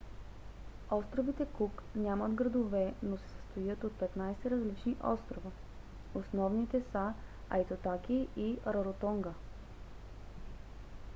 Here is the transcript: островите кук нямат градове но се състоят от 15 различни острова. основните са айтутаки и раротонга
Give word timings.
островите 0.91 1.45
кук 1.45 1.83
нямат 1.95 2.33
градове 2.33 2.93
но 3.03 3.17
се 3.17 3.23
състоят 3.23 3.83
от 3.83 3.93
15 3.93 4.45
различни 4.45 4.95
острова. 5.03 5.49
основните 6.15 6.81
са 6.93 7.13
айтутаки 7.49 8.27
и 8.37 8.57
раротонга 8.67 9.33